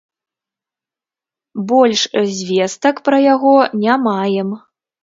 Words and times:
Больш 1.73 2.01
звестак 2.39 3.05
пра 3.11 3.17
яго 3.33 3.57
не 3.87 4.03
маем. 4.09 4.49